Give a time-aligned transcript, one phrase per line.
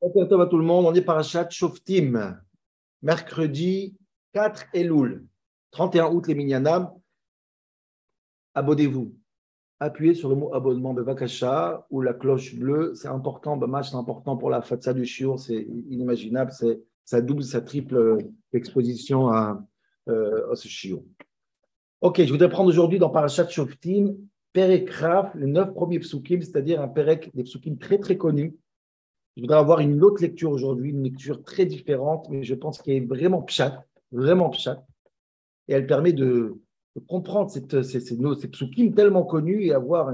[0.00, 2.40] Bonjour à tout le monde, on est parachat Shoftim,
[3.02, 3.96] mercredi
[4.32, 5.26] 4 Elul,
[5.72, 6.92] 31 août les Minyanam.
[8.54, 9.12] Abonnez-vous,
[9.80, 14.36] appuyez sur le mot abonnement Bevakasha ou la cloche bleue, c'est important, Bamash, c'est important
[14.36, 18.18] pour la fatsa du shiur, c'est inimaginable, c'est ça double, ça triple
[18.52, 19.66] l'exposition à,
[20.08, 21.02] euh, à ce shiur.
[22.02, 24.14] Ok, je voudrais prendre aujourd'hui dans parachat Shoftim,
[24.52, 28.54] Perek Raf, les neuf premiers psukim, c'est-à-dire un Perek des psukim très très connus
[29.38, 32.96] je voudrais avoir une autre lecture aujourd'hui, une lecture très différente, mais je pense qu'elle
[32.96, 34.84] est vraiment pchat, vraiment pchat.
[35.68, 36.60] Et elle permet de,
[37.06, 40.12] comprendre cette, ces, ces, psukim tellement connus et avoir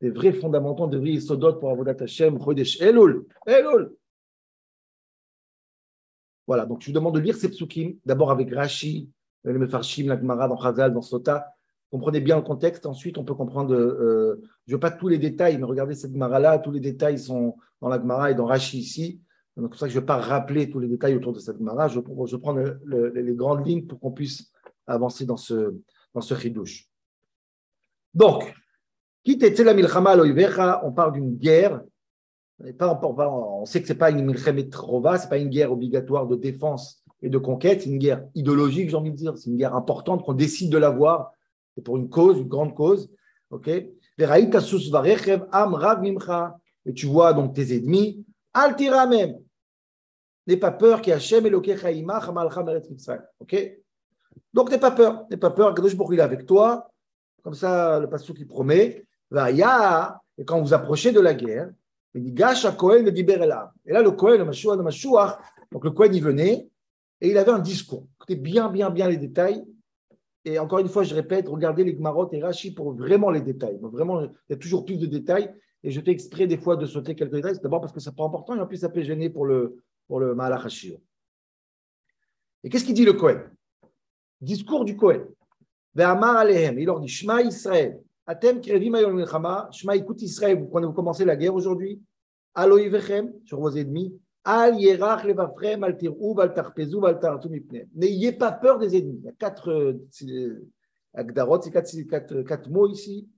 [0.00, 3.94] des vrais fondamentaux, de vrais sodot pour Avodat Hashem, Chodesh Elul, Elul.
[6.48, 9.08] Voilà, donc je vous demande de lire ces psukim, d'abord avec Rashi,
[9.44, 11.54] le Mefarshim, la Gemara, dans Chazal, dans Sota,
[11.90, 12.86] comprenez bien le contexte.
[12.86, 16.12] Ensuite, on peut comprendre, euh, je ne veux pas tous les détails, mais regardez cette
[16.12, 19.20] Gemara-là, tous les détails sont dans la Gemara et dans Rashi ici.
[19.56, 21.40] Donc, c'est pour ça que je ne vais pas rappeler tous les détails autour de
[21.40, 21.88] cette Gemara.
[21.88, 24.52] Je, prends les grandes lignes pour qu'on puisse
[24.86, 25.74] avancer dans ce,
[26.14, 26.88] dans ce chidouche.
[28.14, 28.54] Donc,
[29.24, 30.16] quitte la milchama
[30.82, 31.82] on parle d'une guerre.
[32.60, 36.26] On sait que ce n'est pas une milchemet trova, ce n'est pas une guerre obligatoire
[36.26, 39.36] de défense et de conquête, c'est une guerre idéologique, j'ai envie de dire.
[39.36, 41.32] C'est une guerre importante qu'on décide de l'avoir
[41.74, 43.10] c'est pour une cause, une grande cause.
[43.50, 43.68] Ok?
[43.68, 43.94] Et
[46.94, 48.24] tu vois donc tes ennemis.
[48.52, 49.36] Altira même.
[50.46, 51.46] N'aie pas peur qui Hachem
[53.40, 53.56] Ok?
[54.52, 55.26] Donc n'aie pas peur.
[55.30, 55.74] N'aie pas peur.
[55.74, 56.90] Kadosh Baruch il est avec toi.
[57.42, 59.06] Comme ça, le pasteur qui promet.
[59.32, 61.70] Et quand vous approchez de la guerre,
[62.14, 65.38] il dit Gash à Kohen le Et là, le Kohen, le Mashuach, le Mashuach,
[65.70, 66.68] donc le Kohen, il venait
[67.20, 68.06] et il avait un discours.
[68.16, 69.64] Écoutez bien, bien, bien les détails.
[70.44, 73.78] Et encore une fois, je répète, regardez les Gmarot et Rashi pour vraiment les détails.
[73.80, 75.52] vraiment, il y a toujours plus de détails.
[75.82, 77.58] Et je fais exprès des fois de sauter quelques détails.
[77.62, 80.20] D'abord parce que c'est pas important et en plus ça peut gêner pour le, pour
[80.20, 80.36] le
[82.62, 83.50] Et qu'est-ce qu'il dit le Kohen?
[84.40, 85.26] Discours du Kohen.
[85.96, 88.00] Il leur dit Shema Israël.
[88.26, 92.00] Atem Shema écoute Israël, quand vous commencez la guerre aujourd'hui.
[92.54, 94.14] Aloïvechem, sur vos ennemis.
[97.94, 99.18] N'ayez pas peur des ennemis.
[99.18, 100.68] Il y a quatre euh,
[101.12, 103.28] agdarot, c'est quatre, quatre, quatre, mots ici,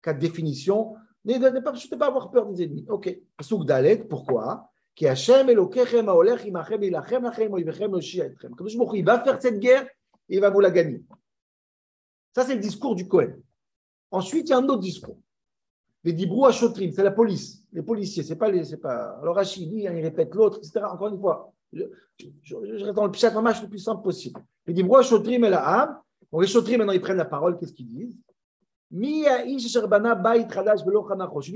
[0.00, 0.94] quatre définitions.
[1.24, 2.86] N'ayez pas, pas avoir peur des ennemis.
[2.88, 3.14] Ok.
[3.40, 4.70] Souk Dalet, pourquoi?
[4.94, 8.54] Qui Hashem Elokechem Aolech Imachem Ilachem Lachem Oivechem Oshiaetchem.
[8.54, 9.84] Comme il va faire cette guerre
[10.28, 11.02] et il va vous la gagner.
[12.34, 13.40] Ça, c'est le discours du Kohen.
[14.10, 15.18] Ensuite, il y a un autre discours.
[16.04, 18.64] Les dibrou à Chotrim, c'est la police, les policiers, c'est pas les.
[18.64, 19.18] C'est pas...
[19.20, 20.80] Alors Rachid dit, il répète l'autre, etc.
[20.84, 21.82] Encore une fois, je,
[22.42, 24.40] je, reste dans le pshat le plus simple possible.
[24.66, 26.00] Les dibrou à Chotrim et la.
[26.30, 28.16] Bon, les Chotrim, maintenant, ils prennent la parole, qu'est-ce qu'ils disent?
[28.90, 29.24] Celui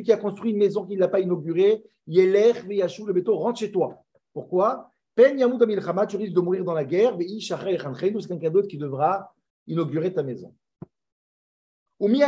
[0.03, 3.73] qui a construit une maison qu'il n'a pas inaugurée, Yeler Veyashou le béton, rentre chez
[3.73, 4.05] toi.
[4.35, 4.91] Pourquoi?
[5.15, 5.37] Pen
[6.09, 9.35] tu risques de mourir dans la guerre, c'est quelqu'un d'autre qui devra
[9.67, 10.55] inaugurer ta maison.
[12.01, 12.19] Celui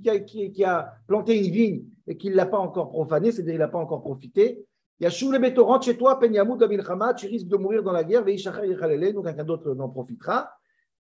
[0.00, 3.32] qui a, qui, qui a planté une vigne et qui ne l'a pas encore profané,
[3.32, 4.64] c'est-à-dire qu'il n'a pas encore profité.
[5.00, 8.22] Yachou le béto, rentre chez toi, Penyamou Abilchama, tu risques de mourir dans la guerre,
[8.22, 10.50] donc quelqu'un d'autre n'en profitera.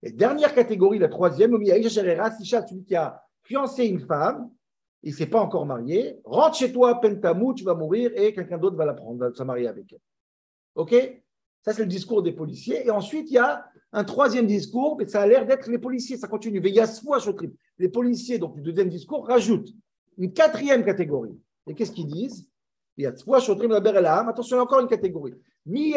[0.03, 4.51] Et dernière catégorie, la troisième, celui qui a fiancé une femme,
[5.03, 8.57] il ne s'est pas encore marié, rentre chez toi, Pentamou, tu vas mourir et quelqu'un
[8.57, 10.01] d'autre va la prendre, va se marier avec elle.
[10.77, 10.95] Ok?
[11.61, 12.87] Ça, c'est le discours des policiers.
[12.87, 16.16] Et ensuite, il y a un troisième discours, mais ça a l'air d'être les policiers,
[16.16, 16.60] ça continue.
[17.78, 19.72] Les policiers, donc le deuxième discours, rajoutent
[20.19, 21.38] une quatrième catégorie.
[21.69, 22.49] Et qu'est-ce qu'ils disent?
[22.99, 25.34] Attention, encore une catégorie.
[25.66, 25.93] Celui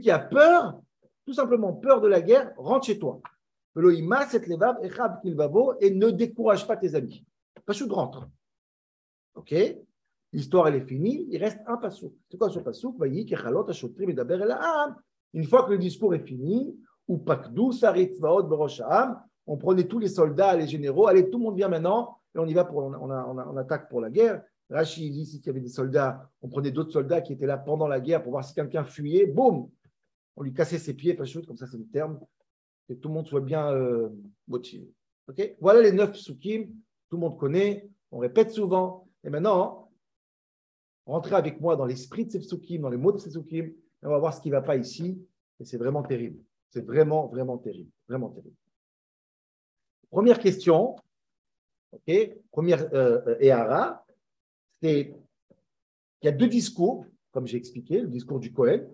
[0.00, 0.80] qui a peur,
[1.24, 3.20] tout simplement peur de la guerre, rentre chez toi.
[3.76, 3.80] Et
[5.90, 7.24] ne décourage pas tes amis.
[7.64, 8.28] Pas de rentre.
[9.36, 9.54] Ok?
[10.34, 12.12] L'histoire, elle est finie, il reste un pasouk.
[12.28, 12.96] C'est quoi ce pasouk
[15.32, 17.24] Une fois que le discours est fini, ou
[19.46, 22.46] on prenait tous les soldats, les généraux, allez, tout le monde vient maintenant, et on
[22.46, 24.42] y va, pour, on, attaque pour la guerre.
[24.70, 27.86] Rachid dit qu'il y avait des soldats, on prenait d'autres soldats qui étaient là pendant
[27.86, 29.70] la guerre pour voir si quelqu'un fuyait, boum,
[30.34, 32.18] on lui cassait ses pieds, pas comme ça c'est le terme,
[32.88, 34.08] et tout le monde soit bien euh,
[34.48, 34.92] motivé.
[35.60, 36.66] voilà les neuf psukim,
[37.08, 39.83] tout le monde connaît, on répète souvent, et maintenant,
[41.06, 44.18] Rentrez avec moi dans l'esprit de ces dans les mots de ces et on va
[44.18, 45.22] voir ce qui ne va pas ici.
[45.60, 46.42] Et c'est vraiment terrible.
[46.70, 47.90] C'est vraiment, vraiment terrible.
[48.08, 48.56] Vraiment terrible.
[50.10, 50.96] Première question,
[51.92, 53.92] ok, première euh, euh
[54.80, 55.14] c'est
[56.20, 58.88] qu'il y a deux discours, comme j'ai expliqué, le discours du Kohen,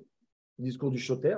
[0.59, 1.37] le discours du Choter.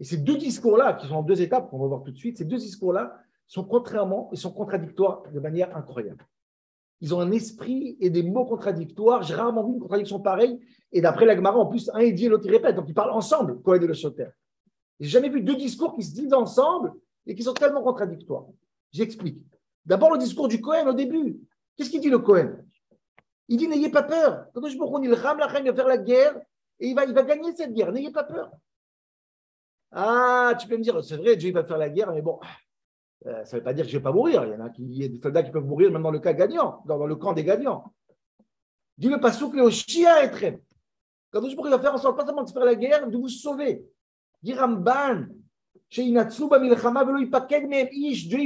[0.00, 2.38] Et ces deux discours-là, qui sont en deux étapes, qu'on va voir tout de suite,
[2.38, 6.26] ces deux discours-là sont contrairement et sont contradictoires de manière incroyable.
[7.02, 9.24] Ils ont un esprit et des mots contradictoires.
[9.24, 10.60] J'ai rarement vu une contradiction pareille.
[10.92, 12.76] Et d'après la Gemara, en plus, un il dit et l'autre il répète.
[12.76, 14.28] Donc ils parlent ensemble, Cohen et le Choter.
[15.00, 16.92] J'ai jamais vu deux discours qui se disent ensemble
[17.26, 18.46] et qui sont tellement contradictoires.
[18.92, 19.42] J'explique.
[19.84, 21.40] D'abord, le discours du Cohen au début.
[21.76, 22.52] Qu'est-ce qu'il dit le Cohen
[23.48, 24.46] Il dit N'ayez pas peur.
[24.54, 26.40] Quand je il rame la reine, il va faire la guerre
[26.78, 27.90] et il va, il va gagner cette guerre.
[27.90, 28.52] N'ayez pas peur.
[29.90, 32.38] Ah, tu peux me dire, c'est vrai, Dieu va faire la guerre, mais bon,
[33.26, 34.44] euh, ça ne veut pas dire que je ne vais pas mourir.
[34.44, 36.82] Il y en a, qui, des soldats qui peuvent mourir même dans le cas gagnant,
[36.86, 37.92] dans, le camp des gagnants.
[38.98, 40.60] Dis le pasouk le Shia et très.
[41.30, 43.84] Quand il va faire en sorte pas seulement de faire la guerre, de vous sauver.
[44.42, 45.26] Dit Ramban,
[45.90, 46.14] Dieu il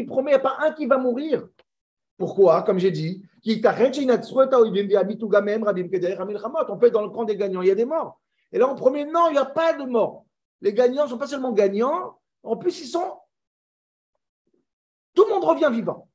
[0.07, 1.49] promet, il n'y a pas un qui va mourir.
[2.19, 2.63] Pourquoi?
[2.63, 3.69] Comme j'ai dit, on peut
[6.87, 8.21] être dans le camp des gagnants, il y a des morts.
[8.53, 10.25] Et là, on promet, non, il n'y a pas de morts.
[10.61, 13.13] Les gagnants ne sont pas seulement gagnants, en plus, ils sont.
[15.41, 16.09] Revient vivant.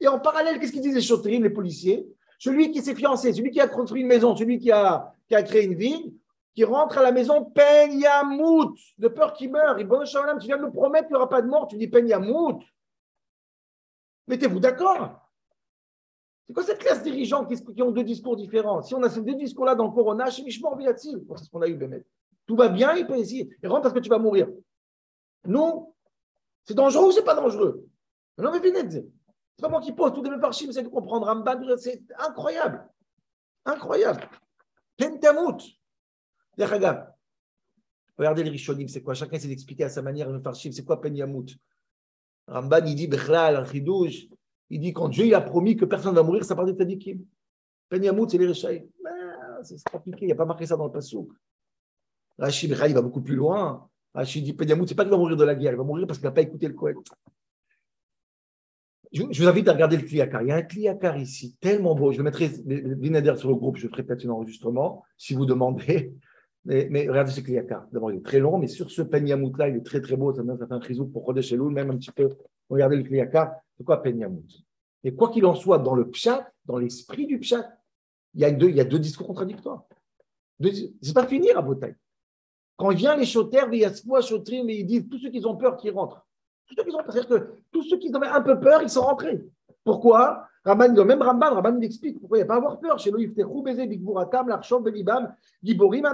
[0.00, 2.06] Et en parallèle, qu'est-ce qu'ils disent les chautrines, les policiers?
[2.38, 5.74] Celui qui s'est fiancé, celui qui a construit une maison, celui qui a, créé une
[5.74, 6.12] ville,
[6.54, 9.78] qui rentre à la maison, peine yamout, de peur qu'il meure.
[9.78, 12.08] Il tu viens de me promettre qu'il n'y aura pas de mort, tu dis peine
[12.08, 12.60] yamout.
[14.28, 15.20] Mettez-vous d'accord.
[16.46, 18.82] C'est quoi cette classe dirigeants qui, ont deux discours différents?
[18.82, 22.04] Si on a ces deux discours-là dans le Corona, c'est ce qu'on a eu, Bémet.
[22.46, 23.48] Tout va bien, il peut essayer.
[23.64, 24.48] Rentre parce que tu vas mourir.
[25.44, 25.92] Non.
[26.66, 27.86] C'est dangereux ou c'est pas dangereux?
[28.38, 31.32] Non, mais venez, c'est pas moi qui pose tout de parchim, c'est de comprendre.
[31.78, 32.86] C'est incroyable.
[33.64, 34.28] Incroyable.
[34.98, 35.62] Kentamut.
[38.18, 39.14] Regardez les Rishonim, c'est quoi?
[39.14, 41.46] Chacun essaie d'expliquer à sa manière le farshim, c'est quoi Penyamut
[42.48, 44.28] Ramban, il dit Bechlal, Al-Khidouj,
[44.70, 46.76] il dit quand Dieu il a promis que personne ne va mourir, ça part des
[46.76, 47.24] Tadikim.
[47.88, 48.88] Penyamout, c'est les Réchaï.
[49.62, 51.30] C'est compliqué, il n'y a pas marqué ça dans le Passouk.
[52.38, 53.88] Rachid il va beaucoup plus loin.
[54.16, 56.18] Rachid dit Penyamout, c'est pas qu'il va mourir de la guerre, il va mourir parce
[56.18, 56.96] qu'il n'a pas écouté le Kohen.
[59.12, 60.42] Je, vous invite à regarder le Kliakar.
[60.42, 62.12] Il y a un Kliakar ici, tellement beau.
[62.12, 66.14] Je le mettrai Binader sur le groupe, je ferai peut-être un enregistrement si vous demandez.
[66.64, 67.86] Mais, regardez ce Kliakar.
[67.92, 70.34] D'abord, il est très long, mais sur ce Penyamout là, il est très très beau.
[70.34, 72.28] Ça, fait un frisou pour Chodesh même un petit peu.
[72.68, 73.54] Regardez le Kliakar.
[73.76, 74.48] C'est quoi Penyamout
[75.04, 77.70] Et quoi qu'il en soit, dans le Pshat, dans l'esprit du Pshat,
[78.34, 79.84] il y a deux, deux discours contradictoires.
[81.00, 81.94] C'est pas fini, à Botaï.
[82.76, 83.90] Quand vient les choters, il y a
[84.64, 86.26] mais ils disent tous ceux qui ont peur qui rentrent.
[86.66, 88.90] Tous ceux qui ont peur, c'est-à-dire que tous ceux qui avaient un peu peur, ils
[88.90, 89.42] sont rentrés.
[89.84, 90.46] Pourquoi?
[90.64, 92.98] Raman, même Ramban, Ramban explique pourquoi il n'y a pas à avoir peur.
[92.98, 95.32] Chez lui, il baiser bigbouratam, l'archon belibam,
[95.62, 96.04] giborim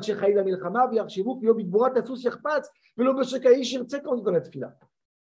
[0.00, 4.76] shechaï la milchama, viarchivu, kyo bigburat, tassou sirpatz, velo beshekaï shirtse, quand on a fila.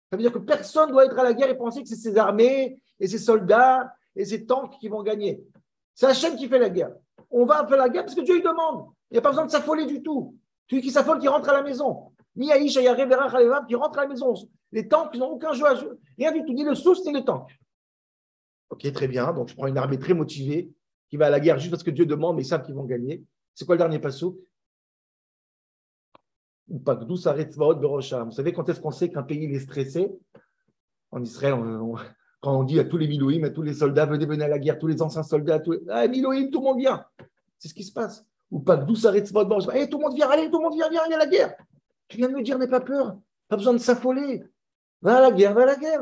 [0.09, 1.97] Ça veut dire que personne ne doit être à la guerre et penser que c'est
[1.97, 5.44] ses armées et ses soldats et ses tanks qui vont gagner.
[5.94, 6.94] C'est Hachem qui fait la guerre.
[7.30, 8.85] On va faire la guerre parce que Dieu lui demande.
[9.12, 10.35] Il n'y a pas besoin de s'affoler du tout.
[10.69, 12.12] Celui qui s'affole, qui rentre à la maison.
[12.39, 12.95] Ayare,
[13.68, 14.33] qui rentre à la maison.
[14.71, 15.98] Les tanks n'ont aucun jeu à jouer.
[16.18, 17.50] Rien du tout, ni le sous, ni le tank.
[18.69, 19.33] Ok, très bien.
[19.33, 20.71] Donc, je prends une armée très motivée
[21.10, 22.86] qui va à la guerre juste parce que Dieu demande, mais ils savent qu'ils vont
[22.86, 23.24] gagner.
[23.56, 24.39] C'est quoi le dernier passo?
[26.68, 27.21] Vous
[28.31, 30.12] savez quand est-ce qu'on sait qu'un pays est stressé?
[31.10, 31.56] En Israël,
[32.42, 34.60] quand on dit à tous les Milouim, à tous les soldats, venez, venez à la
[34.60, 35.80] guerre, tous les anciens soldats, tous les...
[35.89, 37.04] ah, tout le monde vient.
[37.57, 38.24] C'est ce qui se passe.
[38.51, 40.90] Ou pas d'où s'arrête votre hey, tout le monde vient, allez, tout le monde vient,
[40.90, 41.56] viens, il y a la guerre.
[42.07, 43.18] Tu viens de me dire, n'aie pas peur.
[43.48, 44.44] Pas besoin de s'affoler.
[45.01, 46.01] Va à la guerre, va à la guerre,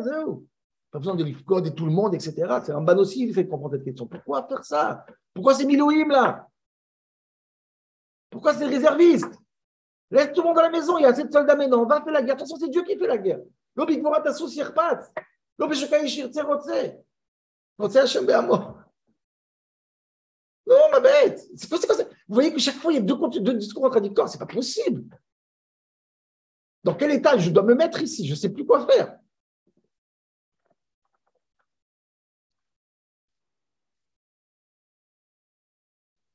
[0.92, 2.34] Pas besoin de et tout le monde, etc.
[2.64, 4.08] C'est un ban aussi, il fait comprendre cette question.
[4.08, 5.06] Pourquoi faire ça?
[5.34, 6.48] Pourquoi c'est Milouim là?
[8.30, 9.34] Pourquoi c'est réserviste
[10.10, 12.02] Laisse tout le monde à la maison, il y a assez de soldats maintenant, va
[12.02, 12.36] faire la guerre.
[12.36, 13.42] De toute façon, c'est Dieu qui fait la guerre.
[13.76, 15.02] L'obik morat associer pas.
[15.58, 16.96] L'obik shkaishir tserotse.
[17.78, 18.78] Rotse Hashem be'amo.
[20.66, 21.46] Non, ma bête.
[21.56, 24.28] C'est quoi, c'est quoi Vous voyez que chaque fois, il y a deux, discours contradictoires.
[24.28, 25.04] C'est pas possible.
[26.84, 28.26] Dans quel état je dois me mettre ici?
[28.26, 29.18] Je ne sais plus quoi faire.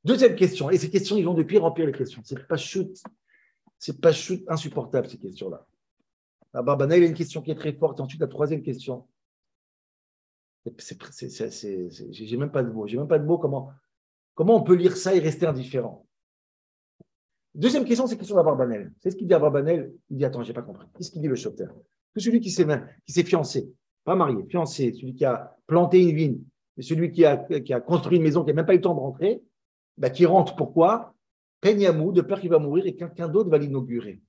[0.05, 2.23] Deuxième question, et ces questions, ils vont de pire en pire les questions.
[2.25, 3.03] C'est pas chute
[3.83, 4.13] c'est pas
[4.47, 5.67] insupportable ces questions-là.
[6.55, 7.99] Ah, Barbana, il a une question qui est très forte.
[7.99, 9.09] Ensuite, la troisième question.
[10.65, 12.87] J'ai même pas de mots.
[12.87, 13.39] J'ai même pas de mots.
[13.39, 13.73] Comment,
[14.35, 16.07] comment on peut lire ça et rester indifférent?
[17.55, 18.93] Deuxième question, c'est la question d'Abarbanel.
[18.99, 19.93] C'est ce qu'il dit à Barbanel.
[20.09, 20.87] Il dit Attends, j'ai pas compris.
[20.97, 21.75] Qu'est-ce qu'il dit le chauffeur?
[22.15, 23.73] Que celui qui s'est fiancé,
[24.05, 26.41] pas marié, fiancé, celui qui a planté une vigne,
[26.81, 28.95] celui qui a, qui a construit une maison, qui n'a même pas eu le temps
[28.95, 29.43] de rentrer,
[29.99, 31.15] bah, qui rentre pourquoi?
[31.61, 34.21] Penyamou, de peur qu'il va mourir et quelqu'un d'autre va l'inaugurer.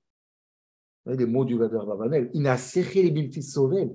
[1.06, 2.30] Vous voyez les mots du Vadar Vavanel.
[2.34, 3.90] Il n'a serré les biltis sauvés.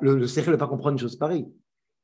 [0.00, 1.46] Le, le ne va pas comprendre une chose pareille.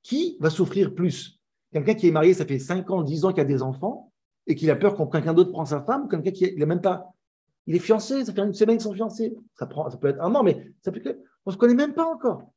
[0.03, 1.38] Qui va souffrir plus?
[1.73, 4.13] Quelqu'un qui est marié, ça fait 5 ans, 10 ans qu'il a des enfants
[4.47, 7.13] et qu'il a peur quand quelqu'un d'autre prend sa femme, quelqu'un qui n'a même pas.
[7.67, 9.37] Il est fiancé, ça fait une semaine qu'ils sont fiancés.
[9.55, 11.03] Ça, prend, peut être un an, mais ça peut
[11.45, 12.51] on ne se connaît même pas encore.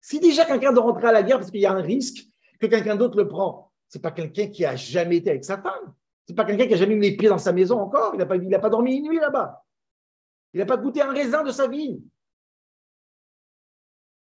[0.00, 2.26] Si déjà quelqu'un doit rentrer à la guerre parce qu'il y a un risque
[2.60, 5.94] que quelqu'un d'autre le prend, c'est pas quelqu'un qui a jamais été avec sa femme.
[6.26, 8.14] C'est pas quelqu'un qui a jamais mis les pieds dans sa maison encore.
[8.14, 9.64] Il n'a pas, pas dormi une nuit là-bas.
[10.54, 12.02] Il n'a pas goûté un raisin de sa vie.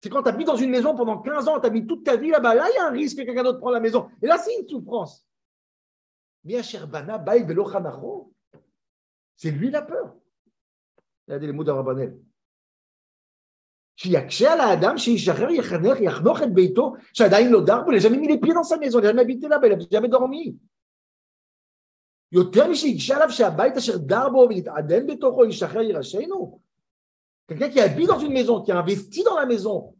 [0.05, 2.29] C'est quand tu habites dans une maison pendant 15 ans, tu habites toute ta vie
[2.29, 4.09] là-bas, là, il y a un risque que quelqu'un d'autre prenne la maison.
[4.21, 5.27] Et là, c'est une souffrance.
[6.43, 7.23] Bien Sherbana,
[9.35, 10.15] c'est lui la peur.
[11.27, 12.17] Regardez les mots de Rabbanel.
[13.95, 18.17] שיקשה על האדם שישחרר, יחנך, יחנוך את ביתו, שעדיין לא דר בו, il n'a jamais
[18.17, 20.57] mis les pieds dans sa maison, il n'a jamais habité là-bas, il n'a jamais dormi.
[22.31, 26.59] יותר משיקשה עליו שהבית אשר דר בו ויתעדן בתוכו, ישחרר ירשנו.
[27.47, 29.93] Quelqu'un qui habite dans une maison, qui a investi dans la maison,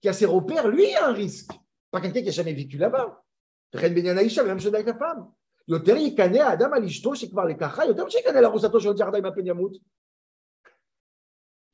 [0.00, 1.52] qui a ses repères, lui a un risque.
[1.90, 3.22] Pas quelqu'un qui n'a jamais vécu là-bas.
[3.74, 5.30] Ren Ben Aïcha, la même chose avec la femme.
[5.68, 9.76] יותר יקנא האדם על אשתו שכבר לקחה, יותר משיקנא לארוסתו של ג'רדה עם הפן ימות.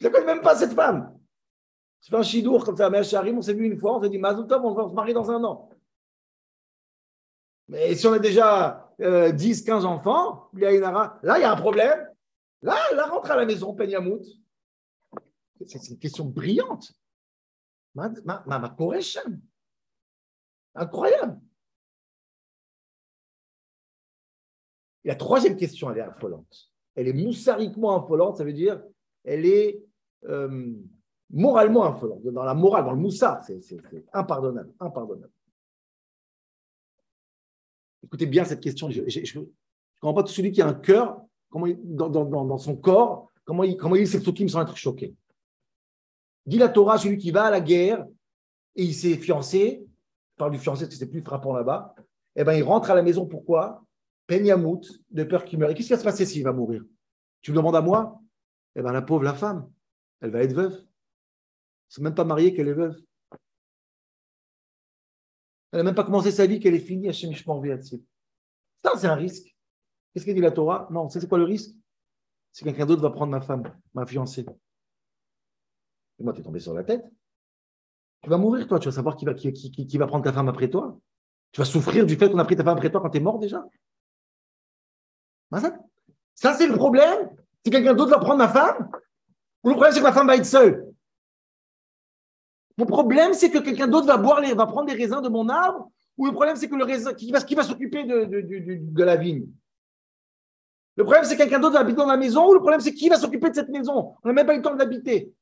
[0.03, 1.19] Je ne connais même pas cette femme.
[2.03, 4.11] Je fais un chidour comme ça, mais Charim, on s'est vu une fois, on s'est
[4.11, 5.71] dit, Mazoutov, on va se marier dans un an.
[7.69, 12.07] Mais si on a déjà euh, 10, 15 enfants, là, il y a un problème.
[12.62, 14.23] Là, là, rentre à la maison, Penyamout.
[15.67, 16.93] C'est une question brillante.
[17.94, 18.78] Ma, ma
[20.74, 21.42] Incroyable.
[25.04, 26.72] La troisième question, elle est affolante.
[26.96, 28.82] Elle est moussariquement affolante, ça veut dire
[29.24, 29.84] elle est
[30.26, 30.74] euh,
[31.30, 32.24] moralement affolante.
[32.24, 33.62] Dans la morale, dans le moussard, c'est
[34.14, 35.32] impardonnable, impardonnable.
[38.04, 38.90] Écoutez bien cette question.
[38.90, 39.46] Je ne
[40.00, 43.64] comprends pas tout celui qui a un cœur, comment dans, dans, dans, son corps, comment
[43.64, 45.16] il, comment il sait sans être choqué.
[46.46, 48.06] Dit la Torah, celui qui va à la guerre
[48.76, 51.96] et il s'est fiancé, je parle du fiancé parce que c'est plus frappant là-bas,
[52.36, 53.86] eh ben, il rentre à la maison, pourquoi?
[54.28, 55.70] Penyamout, de peur qu'il meure.
[55.70, 56.84] Et qu'est-ce qui va se passer s'il va mourir?
[57.42, 58.22] Tu me demandes à moi?
[58.76, 59.70] Eh bien, la pauvre, la femme,
[60.22, 60.86] elle va être veuve.
[61.98, 62.96] Elle même pas mariée qu'elle est veuve.
[65.72, 67.64] Elle n'a même pas commencé sa vie qu'elle est finie à Shemishmor
[68.84, 69.56] Ça, c'est un risque.
[70.14, 70.88] Qu'est-ce qu'il dit la Torah?
[70.92, 71.76] Non, c'est quoi le risque?
[72.52, 74.46] C'est quelqu'un d'autre va prendre ma femme, ma fiancée.
[76.24, 77.04] Moi, tu es tombé sur la tête.
[78.24, 78.80] Tu vas mourir, toi.
[78.80, 80.98] Tu vas savoir qui va, prendre ta femme après toi.
[81.51, 83.22] Tu vas souffrir du fait qu'on a pris ta femme après toi quand tu es
[83.22, 83.66] mort déjà.
[85.51, 85.78] Ça,
[86.36, 87.30] ça c'est le problème.
[87.66, 88.90] Si quelqu'un d'autre va prendre ma femme,
[89.63, 90.88] ou le problème, c'est que ma femme va être seule.
[92.78, 95.50] Mon problème, c'est que quelqu'un d'autre va boire les, va prendre les raisins de mon
[95.50, 99.48] arbre, ou le problème, c'est que le raisin, qui va, s'occuper de, la vigne.
[100.96, 102.94] Le problème, c'est que quelqu'un d'autre va habiter dans la maison, ou le problème, c'est
[102.94, 104.16] qui va s'occuper de cette maison?
[104.24, 105.34] On n'a même pas eu le temps de l'habiter.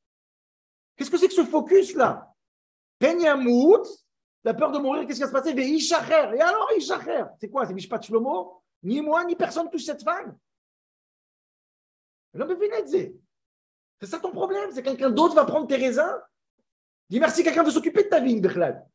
[1.00, 2.36] Qu'est-ce que c'est que ce focus-là
[3.00, 3.86] Penyamout,
[4.44, 5.52] la peur de mourir, qu'est-ce qui va se passer?
[5.58, 7.24] Et alors, Ishacher?
[7.40, 7.66] C'est quoi?
[7.66, 8.62] C'est Mishpat Shlomo?
[8.84, 10.38] Ni moi, ni personne touche cette femme.
[12.34, 16.20] C'est ça ton problème, c'est quelqu'un d'autre va prendre tes raisins?
[17.10, 18.86] Dis merci, quelqu'un veut s'occuper de ta vie, Bechlad.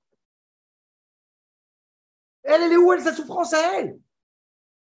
[2.42, 3.98] Elle, elle est où, elle, sa souffrance à elle?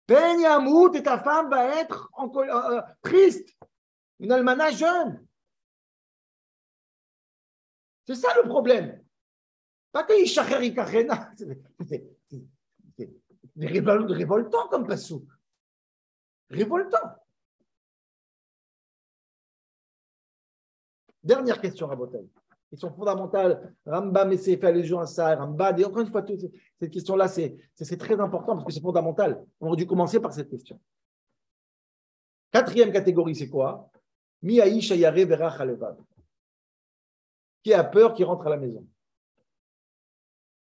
[0.05, 3.49] Penyamout et ta femme va être euh, euh, triste.
[4.19, 5.27] Une almana jeune.
[8.09, 8.99] C'est ça le problème.
[9.91, 11.31] Pas que Ishacher Kachena.
[11.87, 12.07] C'est
[13.55, 15.27] révoltant comme passou.
[16.49, 16.97] Révoltant.
[21.21, 22.27] Dernière question, Rabotel.
[22.71, 23.75] Question fondamentale.
[23.85, 25.35] Rambam essaie de faire allusion à ça.
[25.35, 26.25] Rambam, et encore une fois,
[26.79, 29.45] cette question-là, c'est très important parce que c'est fondamental.
[29.59, 30.81] On aurait dû commencer par cette question.
[32.51, 33.91] Quatrième catégorie, c'est quoi?
[34.43, 35.59] Ayare Verach
[37.63, 38.85] qui a peur, qui rentre à la maison?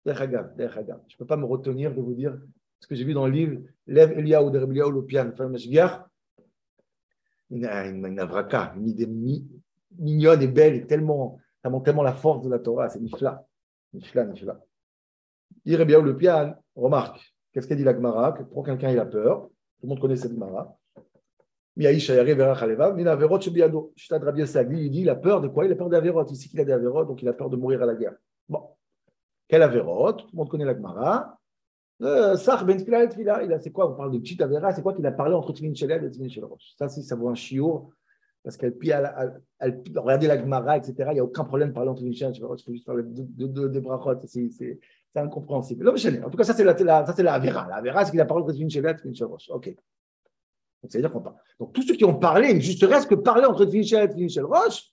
[0.06, 2.38] Je ne peux pas me retenir de vous dire
[2.80, 5.32] ce que j'ai vu dans le livre Lev Lopian,
[7.52, 9.08] une, une, avraka, une idée
[9.98, 11.40] mignonne et belle et tellement,
[11.84, 13.46] tellement, la force de la Torah, c'est Nifla.
[13.94, 14.60] Nifla, Nifla.
[16.76, 18.34] Remarque, qu'est-ce qu'elle dit la Gemara?
[18.34, 19.48] Pour quelqu'un il a peur,
[19.80, 20.78] tout le monde connaît cette Gemara.
[21.78, 21.84] Il
[24.92, 25.66] dit il a peur de quoi?
[25.66, 26.26] Il a peur d'Averot.
[26.32, 28.16] Ici qu'il a des Averot, donc il a peur de mourir à la guerre.
[28.48, 28.62] Bon.
[29.48, 30.14] Quel Averot?
[30.14, 31.38] Tout le monde connaît la Gemara.
[32.02, 33.60] Euh, Sach Ben Tfila.
[33.60, 33.92] C'est quoi?
[33.92, 34.74] On parle de petite Avera.
[34.74, 37.30] C'est quoi qu'il a parlé entre Tfilin Sheled et Tfilin Shelrosh Ça, si ça vaut
[37.30, 37.92] un chiour.
[38.44, 40.94] Parce qu'elle regardez la Gemara, etc.
[41.12, 43.04] Il n'y a aucun problème de parler entre Tfilin Sheled et Il faut juste parler
[43.06, 44.20] de, brachot.
[44.26, 44.80] C'est
[45.16, 45.88] incompréhensible.
[45.90, 47.68] En tout cas, ça, c'est la, c'est la Avera.
[47.70, 49.50] La Avera, c'est qu'il a parlé entre Tfilin Sheled et Shelrosh.
[49.50, 49.76] OK.
[50.94, 51.24] Donc, qu'on.
[51.60, 54.84] Donc, tous ceux qui ont parlé, juste reste que parler entre Tfilin et Tfilin Roche,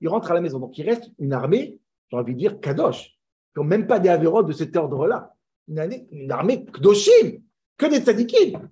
[0.00, 0.58] ils rentrent à la maison.
[0.58, 1.78] Donc, il reste une armée,
[2.10, 3.18] j'ai envie de dire, kadosh,
[3.52, 5.34] qui n'ont même pas des avérotes de cet ordre-là.
[5.68, 7.42] Une, armée kdoshim,
[7.76, 8.68] que des tzadikim.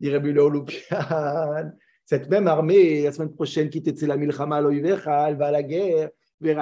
[2.04, 6.10] Cette même armée, la semaine prochaine, qui était la milchama elle va à la guerre,
[6.44, 6.56] il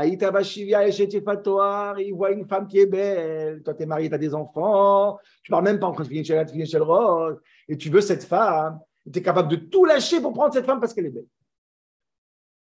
[2.14, 5.50] voit une femme qui est belle, toi tu es marié, tu as des enfants, tu
[5.50, 6.46] parles même pas en train de finir
[7.68, 10.80] et tu veux cette femme, tu es capable de tout lâcher pour prendre cette femme
[10.80, 11.26] parce qu'elle est belle.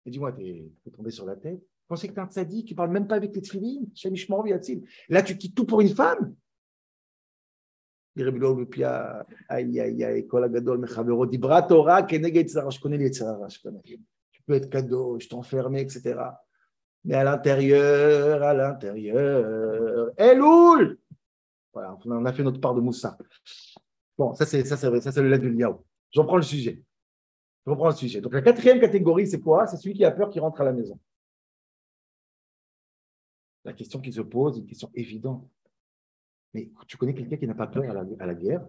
[0.06, 1.60] Et dis-moi, tu es, tombé sur la tête?
[1.60, 3.90] Tu pensais que tu es un sadique, tu parles même pas avec tes tfilines,
[5.08, 6.34] Là, tu quittes tout pour une femme?
[8.16, 8.28] Je
[12.80, 13.82] connais les je connais.
[13.82, 16.20] Tu peux être cadeau, je t'enfermer, etc.
[17.04, 20.98] Mais à l'intérieur, à l'intérieur, Eloul
[21.72, 23.16] Voilà, on a fait notre part de Moussa.
[24.18, 25.82] Bon, ça c'est ça c'est ça c'est le lait du Niao.
[26.12, 26.82] J'en prends le sujet.
[27.66, 28.20] Je reprends le sujet.
[28.20, 29.66] Donc la quatrième catégorie, c'est quoi?
[29.66, 30.98] C'est celui qui a peur qui rentre à la maison.
[33.64, 35.46] La question qui se pose, une question évidente.
[36.54, 38.66] Mais tu connais quelqu'un qui n'a pas peur à la, à la guerre?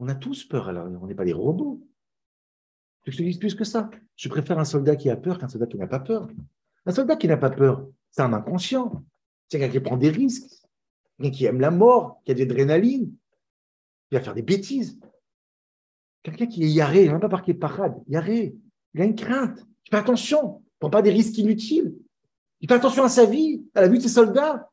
[0.00, 1.84] On a tous peur, alors on n'est pas des robots.
[3.06, 3.90] Je te dis plus que ça.
[4.16, 6.28] Je préfère un soldat qui a peur qu'un soldat qui n'a pas peur.
[6.86, 9.04] Un soldat qui n'a pas peur, c'est un inconscient.
[9.48, 10.62] C'est quelqu'un qui prend des risques,
[11.16, 13.14] quelqu'un qui aime la mort, qui a de l'adrénaline,
[14.08, 14.98] qui va faire des bêtises.
[16.22, 18.56] Quelqu'un qui est yaré, il n'a pas parqué parade, yaré,
[18.94, 21.96] il a une crainte, il fait attention, il ne prend pas des risques inutiles.
[22.60, 24.70] Il fait attention à sa vie, à la vie de ses soldats.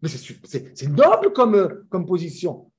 [0.00, 2.70] Mais c'est noble comme, comme position.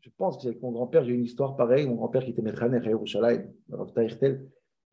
[0.00, 1.86] Je pense qu'avec mon grand-père, j'ai une histoire pareille.
[1.86, 3.50] Mon grand-père qui était Mechaner à Yerushalayim,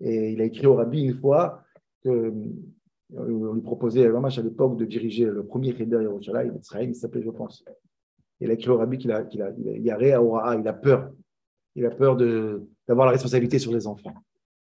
[0.01, 1.63] et il a écrit au rabbi une fois
[2.03, 2.51] qu'on
[3.17, 7.63] euh, lui proposait, à l'époque, de diriger le premier Cheder Yerushalayim, il s'appelait, je pense.
[8.39, 11.12] Il a écrit au rabbi qu'il a, il a, peur.
[11.75, 14.13] Il a peur d'avoir la responsabilité sur les enfants.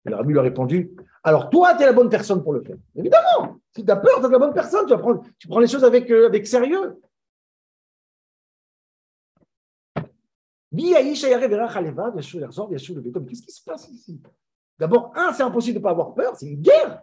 [0.05, 0.91] Et le rabbi lui a répondu
[1.23, 2.77] Alors, toi, tu es la bonne personne pour le faire.
[2.95, 5.67] Évidemment, si tu as peur, tu es la bonne personne, tu, vas tu prends les
[5.67, 6.99] choses avec, euh, avec sérieux.
[13.27, 14.21] Qu'est-ce qui se passe ici?
[14.77, 17.01] D'abord, un, c'est impossible de ne pas avoir peur, c'est une guerre.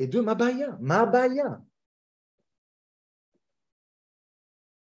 [0.00, 1.60] Et deux, Mabaya, Mabaya.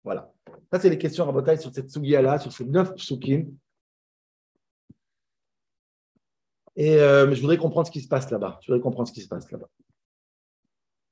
[0.02, 0.32] Voilà.
[0.72, 3.54] Ça, c'est les questions à bataille sur cette sugia-là, sur ces neuf psukim.
[6.78, 8.60] Et euh, je voudrais comprendre ce qui se passe là-bas.
[8.62, 9.68] Je voudrais comprendre ce qui se passe là-bas.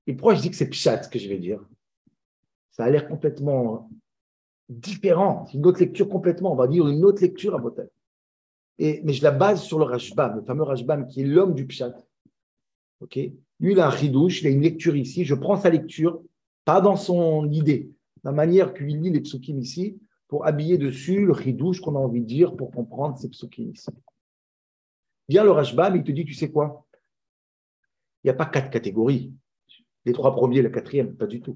[0.08, 1.62] Et pourquoi je dis que c'est pshat que je vais dire?
[2.70, 3.92] Ça a l'air complètement
[4.70, 5.48] différent.
[5.48, 6.54] C'est une autre lecture complètement.
[6.54, 7.92] On va dire une autre lecture à bataille.
[8.80, 11.68] Et, mais je la base sur le Rashbam, le fameux Rashbam qui est l'homme du
[11.68, 11.94] pshat.
[13.02, 13.20] Ok?
[13.62, 15.24] Lui, il a un ridouche, il a une lecture ici.
[15.24, 16.22] Je prends sa lecture,
[16.66, 17.92] pas dans son idée,
[18.24, 22.22] la manière qu'il lit les psukim ici, pour habiller dessus le ridouche qu'on a envie
[22.22, 23.92] de dire pour comprendre ces psukim ici.
[25.30, 26.86] Viens le Rashbam, il te dit, tu sais quoi?
[28.24, 29.32] Il n'y a pas quatre catégories.
[30.06, 31.56] Les trois premiers, le quatrième, pas du tout.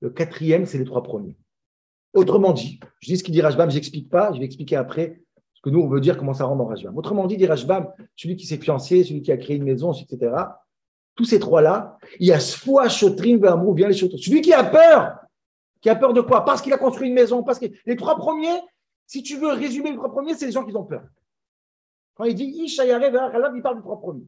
[0.00, 1.36] Le quatrième, c'est les trois premiers.
[2.12, 5.22] Autrement dit, je dis ce qu'il dit Rashbam, je n'explique pas, je vais expliquer après
[5.54, 6.96] ce que nous, on veut dire, comment ça rentre dans Rashbam.
[6.98, 10.34] Autrement dit, dit Rashbam, celui qui s'est fiancé, celui qui a créé une maison, etc.
[11.14, 14.18] Tous ces trois-là, il y a Sfoa, Chotrim, Vamrou, bien les Chotrim.
[14.18, 15.16] Celui qui a peur,
[15.80, 16.44] qui a peur de quoi?
[16.44, 17.42] Parce qu'il a construit une maison.
[17.42, 18.60] Parce que les trois premiers,
[19.06, 21.02] si tu veux résumer les trois premiers, c'est les gens qui ont peur.
[22.14, 23.02] Quand il dit Ishayare
[23.54, 24.26] il parle des trois premiers.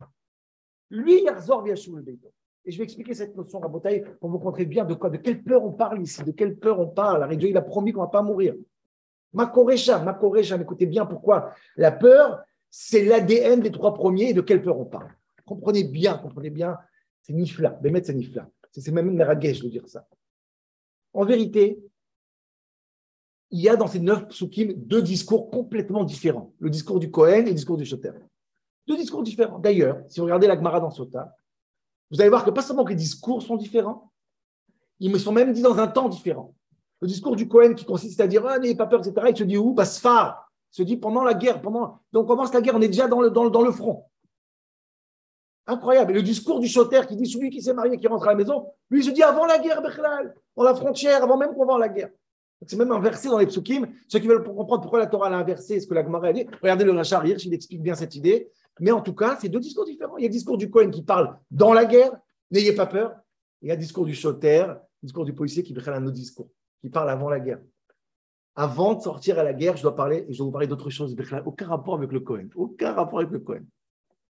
[0.90, 2.28] Lui, Yarzor Yashul Beito.
[2.66, 5.42] Et je vais expliquer cette notion à pour vous montrer bien de quoi, de quelle
[5.42, 7.20] peur on parle ici, de quelle peur on parle.
[7.20, 8.54] La il a promis qu'on ne va pas mourir.
[9.34, 11.50] Makorecha, Makorecha, écoutez bien pourquoi.
[11.76, 15.10] La peur, c'est l'ADN des trois premiers et de quelle peur on parle.
[15.46, 16.76] Comprenez bien, comprenez bien,
[17.22, 17.70] c'est Nifla.
[17.70, 18.48] Bémet, c'est Nifla.
[18.72, 20.06] C'est même Meragèche de dire ça.
[21.12, 21.80] En vérité,
[23.50, 26.52] il y a dans ces neuf psukim deux discours complètement différents.
[26.58, 28.12] Le discours du Kohen et le discours du Shoter.
[28.86, 29.58] Deux discours différents.
[29.58, 31.34] D'ailleurs, si vous regardez la Gemara dans Sota,
[32.10, 34.12] vous allez voir que pas seulement que les discours sont différents,
[34.98, 36.54] ils sont même dit dans un temps différent.
[37.00, 39.44] Le discours du Cohen qui consiste à dire Ah, n'ayez pas peur, etc., il se
[39.44, 39.72] dit où?
[39.72, 40.50] Bah, Sfar.
[40.72, 41.60] Il se dit pendant la guerre.
[41.60, 42.00] Pendant...
[42.12, 44.04] Donc, on commence la guerre, on est déjà dans le, dans, dans le front.
[45.66, 46.12] Incroyable.
[46.12, 48.34] Et le discours du Choter qui dit celui qui s'est marié, qui rentre à la
[48.34, 51.64] maison, lui, il se dit avant la guerre, Bechlal, dans la frontière, avant même qu'on
[51.64, 52.10] va la guerre.
[52.66, 53.86] C'est même inversé dans les psukim.
[54.08, 56.46] Ceux qui veulent comprendre pourquoi la Torah l'a inversé, ce que la Gemara a dit,
[56.62, 58.50] regardez le Rachar Hirsch, il explique bien cette idée.
[58.80, 60.16] Mais en tout cas, c'est deux discours différents.
[60.16, 62.12] Il y a le discours du Cohen qui parle dans la guerre,
[62.50, 63.14] n'ayez pas peur.
[63.62, 66.14] Il y a le discours du Choter, le discours du policier qui fait un autre
[66.14, 66.48] discours,
[66.80, 67.60] qui parle avant la guerre.
[68.56, 70.88] Avant de sortir à la guerre, je dois parler, et je dois vous parler d'autre
[70.90, 71.14] chose.
[71.44, 72.48] Aucun rapport avec le Cohen.
[72.54, 73.64] Aucun rapport avec le Cohen.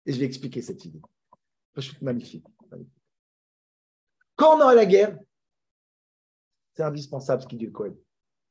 [0.05, 1.01] Et je vais expliquer cette idée.
[2.01, 2.45] Magnifique.
[4.35, 5.17] Quand on à la guerre,
[6.73, 7.95] c'est indispensable ce qu'il dit le Cohen.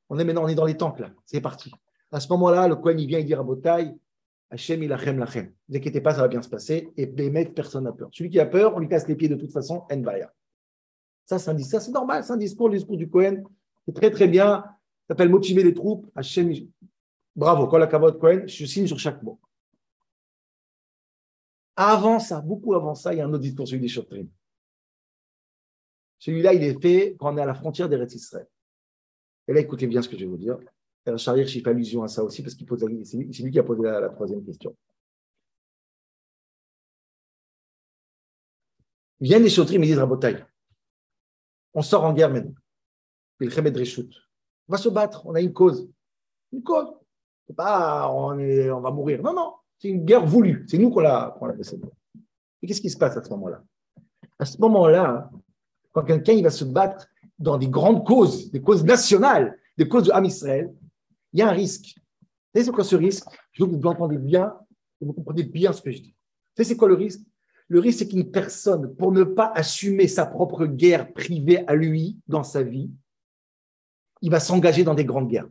[0.08, 1.10] On est maintenant on est dans les temples, là.
[1.24, 1.70] C'est parti.
[2.10, 3.96] À ce moment-là, le Cohen, il vient, il dit à Botaï,
[4.50, 5.46] Hachem, ilachem, lachem.
[5.46, 6.88] Ne vous inquiétez pas, ça va bien se passer.
[6.96, 8.08] Et Bémet, personne n'a peur.
[8.12, 10.32] Celui qui a peur, on lui casse les pieds de toute façon, Enbaya.
[11.26, 13.42] Ça, c'est un discours, c'est normal, c'est un discours, le discours du Cohen.
[13.86, 14.62] C'est très, très bien.
[14.62, 16.06] Ça s'appelle motiver les troupes.
[16.14, 16.52] Hachem,
[17.34, 17.88] Bravo, Kol
[18.20, 19.40] Cohen, je signe sur chaque mot.
[21.76, 24.28] Avant ça, beaucoup avant ça, il y a un autre discours, celui des Chotrim.
[26.18, 28.48] Celui-là, il est fait quand on est à la frontière des Israël.
[29.48, 30.58] Et là, écoutez bien ce que je vais vous dire.
[31.18, 33.82] Charir, j'ai fait allusion à ça aussi parce qu'il pose c'est lui, qui a posé
[33.82, 34.74] la, troisième question.
[39.20, 40.44] Viennent les Chotrim et disent Rabotai,
[41.74, 42.54] on sort en guerre maintenant.
[43.38, 45.90] Le On va se battre, on a une cause.
[46.52, 46.88] Une cause.
[47.46, 49.22] C'est pas on, est, on va mourir.
[49.22, 50.64] Non, non, c'est une guerre voulue.
[50.68, 51.86] C'est nous qu'on l'a décidé.
[52.62, 53.62] Et qu'est-ce qui se passe à ce moment-là?
[54.38, 55.30] À ce moment-là,
[55.92, 57.06] quand quelqu'un va se battre
[57.38, 60.72] dans des grandes causes, des causes nationales, des causes de Ham Israël,
[61.32, 61.94] il y a un risque.
[61.96, 63.26] Vous savez c'est quoi ce risque?
[63.52, 64.54] Je veux que vous l'entendez bien,
[65.00, 66.10] que vous comprenez bien ce que je dis.
[66.10, 67.20] Vous savez c'est quoi le risque?
[67.68, 72.18] Le risque, c'est qu'une personne, pour ne pas assumer sa propre guerre privée à lui
[72.28, 72.90] dans sa vie,
[74.20, 75.48] il va s'engager dans des grandes guerres.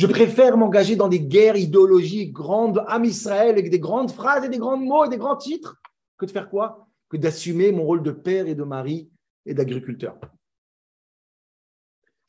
[0.00, 4.48] Je préfère m'engager dans des guerres idéologiques grandes à Israël avec des grandes phrases et
[4.48, 5.76] des grands mots et des grands titres
[6.16, 6.88] que de faire quoi?
[7.10, 9.10] Que d'assumer mon rôle de père et de mari
[9.44, 10.18] et d'agriculteur.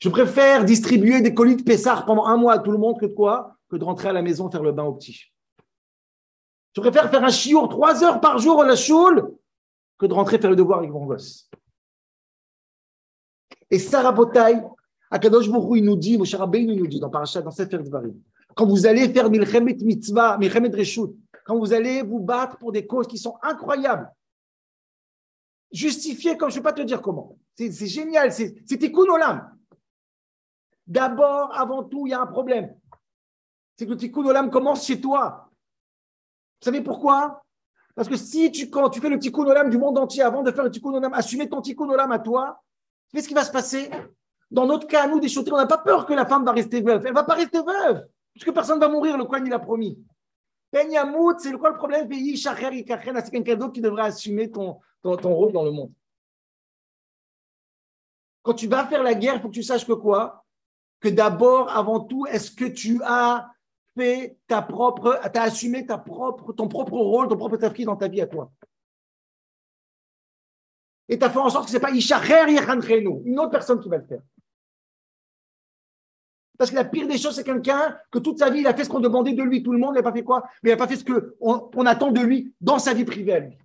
[0.00, 3.06] Je préfère distribuer des colis de Pessard pendant un mois à tout le monde que
[3.06, 3.56] de quoi?
[3.70, 5.32] Que de rentrer à la maison faire le bain au petit.
[6.76, 9.34] Je préfère faire un chiour trois heures par jour à la choule
[9.96, 11.50] que de rentrer faire le devoir avec mon gosse.
[13.70, 14.62] Et Sarah Botaï,
[15.12, 18.18] Akadosh Baruch il nous dit, Moshe Rabbeinu nous dit dans Parashat, dans Sefer Dvarim,
[18.56, 22.86] quand vous allez faire Milchemet Mitzvah, Milchemet Reshut, quand vous allez vous battre pour des
[22.86, 24.10] causes qui sont incroyables,
[25.70, 27.36] justifiées comme je ne vais pas te dire comment.
[27.54, 29.54] C'est génial, c'est Tikkun Olam.
[30.86, 32.74] D'abord, avant tout, il y a un problème.
[33.76, 35.50] C'est que le Tikkun Olam commence chez toi.
[36.60, 37.42] Vous savez pourquoi?
[37.94, 40.50] Parce que si tu, quand tu fais le Tikkun Olam du monde entier, avant de
[40.50, 42.62] faire le Tikkun Olam, assumer ton Tikkun Olam à toi,
[43.12, 43.90] qu'est-ce qui va se passer?
[44.52, 46.82] Dans notre cas, nous, des chautés, on n'a pas peur que la femme va rester
[46.82, 47.06] veuve.
[47.06, 49.58] Elle ne va pas rester veuve, puisque personne ne va mourir, le coin il a
[49.58, 49.98] promis.
[50.70, 52.06] Penyamout, c'est quoi le problème?
[52.10, 55.90] C'est quelqu'un d'autre qui devrait assumer ton, ton, rôle dans le monde.
[58.42, 60.44] Quand tu vas faire la guerre, il faut que tu saches que quoi?
[61.00, 63.50] Que d'abord, avant tout, est-ce que tu as
[63.96, 67.96] fait ta propre, tu as assumé ta propre, ton propre rôle, ton propre tafki dans
[67.96, 68.50] ta vie à toi?
[71.08, 72.44] Et tu as fait en sorte que ce n'est pas Ishacher
[73.24, 74.20] une autre personne qui va le faire.
[76.58, 78.84] Parce que la pire des choses, c'est quelqu'un que toute sa vie, il a fait
[78.84, 79.62] ce qu'on demandait de lui.
[79.62, 80.44] Tout le monde n'a pas fait quoi?
[80.62, 83.58] Mais il n'a pas fait ce qu'on on attend de lui dans sa vie privée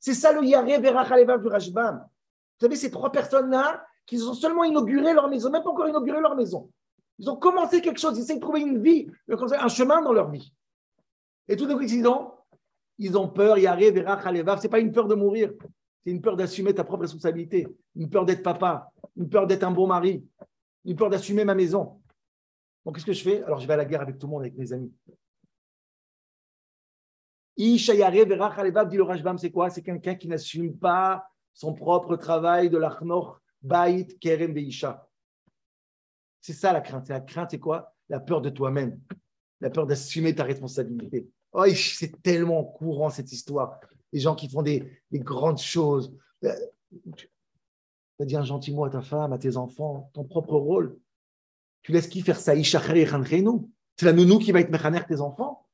[0.00, 1.96] C'est ça le Yaré Verachalevav du Rajbam.
[1.98, 6.20] Vous savez, ces trois personnes-là, qui ont seulement inauguré leur maison, même pas encore inauguré
[6.20, 6.70] leur maison.
[7.18, 10.30] Ils ont commencé quelque chose, ils essaient de trouver une vie, un chemin dans leur
[10.30, 10.52] vie.
[11.48, 11.82] Et tout d'un coup,
[12.98, 14.58] ils ont peur, Yaré Verachalevav.
[14.58, 15.52] Ce n'est pas une peur de mourir,
[16.06, 17.66] c'est une peur d'assumer ta propre responsabilité,
[17.96, 20.24] une peur d'être papa, une peur d'être un bon mari,
[20.84, 22.00] une peur d'assumer ma maison.
[22.84, 23.42] Donc, qu'est-ce que je fais?
[23.42, 24.94] Alors, je vais à la guerre avec tout le monde, avec mes amis.
[28.84, 29.68] dit le Rajbam, c'est quoi?
[29.68, 35.08] C'est quelqu'un qui n'assume pas son propre travail de l'Achnor, Bait, Kerem, Beisha.
[36.40, 37.08] C'est ça la crainte.
[37.08, 37.92] La crainte, c'est quoi?
[38.08, 39.00] La peur de toi-même.
[39.60, 41.28] La peur d'assumer ta responsabilité.
[41.50, 43.80] Oh, c'est tellement courant cette histoire
[44.12, 46.16] des gens qui font des, grandes choses.
[46.42, 46.48] Tu
[48.20, 50.98] as dit un gentil mot à ta femme, à tes enfants, ton propre rôle.
[51.82, 52.54] Tu laisses qui faire ça?
[52.54, 55.66] C'est la nounou qui va être mechaner tes enfants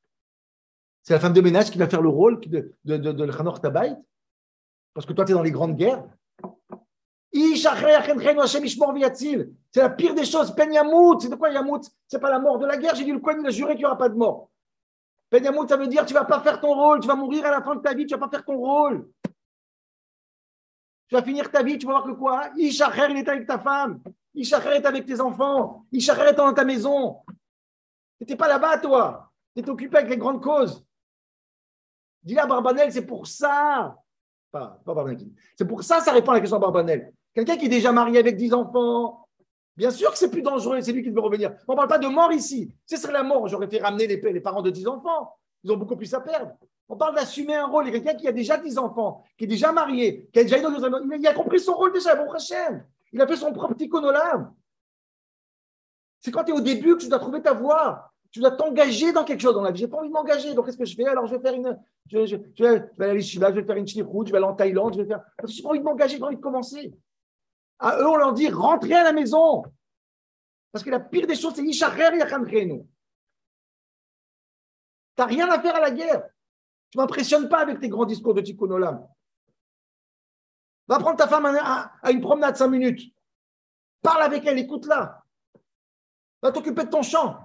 [1.01, 3.25] C'est la femme de ménage qui va faire le rôle de, de, de,
[4.93, 6.03] Parce que toi, tu es dans les grandes guerres.
[7.33, 7.63] C'est
[9.81, 10.53] la pire des choses.
[10.53, 10.71] Pen
[11.19, 11.81] C'est de quoi Yamout?
[12.07, 12.93] C'est pas la mort de la guerre.
[12.95, 14.51] J'ai dit le coin, il a juré qu'il n'y aura pas de mort.
[15.33, 17.63] Benyamout, ça veut dire tu vas pas faire ton rôle, tu vas mourir à la
[17.63, 19.09] fin de ta vie, tu vas pas faire ton rôle.
[21.07, 22.51] Tu vas finir ta vie, tu vas voir que quoi?
[22.55, 23.99] Ishacher, il est avec ta femme.
[24.35, 25.85] Ishacher est avec tes enfants.
[25.91, 27.23] Ishacher est dans ta maison.
[27.27, 27.33] Tu
[28.21, 29.31] n'étais pas là-bas, toi.
[29.55, 30.85] Tu étais occupé avec les grandes causes.
[32.21, 33.97] Dis là, Barbanel, c'est pour ça.
[34.51, 34.79] Pas.
[35.57, 37.11] C'est pour ça, ça répond à la question de Barbanel.
[37.33, 39.22] Quelqu'un qui est déjà marié avec 10 enfants,
[39.75, 41.55] Bien sûr que c'est plus dangereux, c'est lui qui devait revenir.
[41.67, 42.73] On ne parle pas de mort ici.
[42.85, 43.47] Ce serait la mort.
[43.47, 45.35] J'aurais fait ramener les, parents de 10 enfants.
[45.63, 46.51] Ils ont beaucoup plus à perdre.
[46.89, 47.87] On parle d'assumer un rôle.
[47.87, 50.43] Il y a quelqu'un qui a déjà 10 enfants, qui est déjà marié, qui a
[50.43, 52.27] déjà Il a compris son rôle déjà, bon.
[53.11, 54.53] Il a fait son propre conolam.
[56.19, 58.11] C'est quand tu es au début que tu dois trouver ta voie.
[58.31, 59.79] Tu dois t'engager dans quelque chose dans la vie.
[59.79, 60.53] Je n'ai pas envie de m'engager.
[60.55, 61.05] Donc, qu'est-ce que je fais?
[61.05, 61.77] Alors, je vais faire une.
[62.09, 65.01] Je, je, je, vais, aller je vais faire une je vais aller en Thaïlande, je
[65.01, 65.21] vais faire.
[65.43, 66.93] Je n'ai pas envie de m'engager, j'ai envie de commencer.
[67.83, 69.61] À eux, on leur dit rentrez à la maison.
[70.71, 72.81] Parce que la pire des choses, c'est Ishacher Yachanchenu.
[75.15, 76.29] Tu n'as rien à faire à la guerre.
[76.89, 79.05] Tu ne m'impressionnes pas avec tes grands discours de Tikkun.
[80.87, 83.13] Va prendre ta femme à, une promenade cinq minutes.
[84.01, 85.21] Parle avec elle, écoute-la.
[86.41, 87.37] Va t'occuper de ton champ.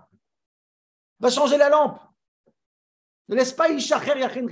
[1.18, 2.01] Va changer la lampe.
[3.29, 4.46] Ne laisse pas Ishacher Yachin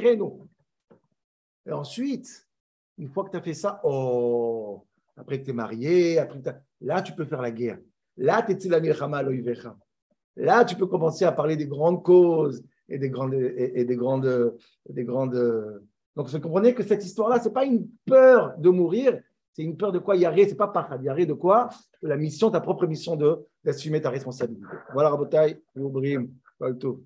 [1.64, 2.48] Et ensuite,
[2.98, 4.85] une fois que tu as fait ça, oh,
[5.16, 6.40] après que tu es marié, après
[6.80, 7.78] là, tu peux faire la guerre.
[8.16, 8.80] Là, tu es la
[10.38, 13.34] Là, tu peux commencer à parler des grandes causes et des grandes.
[13.34, 14.56] Et, des grandes,
[14.88, 15.82] des grandes
[16.16, 19.20] donc, vous comprenez que cette histoire-là, ce n'est pas une peur de mourir,
[19.52, 20.16] c'est une peur de quoi?
[20.16, 21.68] Y arriver, ce n'est pas par y arriver de quoi?
[22.02, 23.16] La mission, ta propre mission
[23.62, 24.64] d'assumer ta responsabilité.
[24.94, 26.30] Voilà, Rabotai, Oubrim,
[26.80, 27.04] tout.